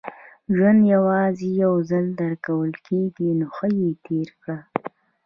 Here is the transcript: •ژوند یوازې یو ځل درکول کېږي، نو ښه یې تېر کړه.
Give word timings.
•ژوند 0.55 0.79
یوازې 0.93 1.49
یو 1.63 1.73
ځل 1.89 2.05
درکول 2.21 2.71
کېږي، 2.87 3.29
نو 3.39 3.45
ښه 3.55 3.67
یې 3.79 3.91
تېر 4.05 4.27
کړه. 4.39 4.57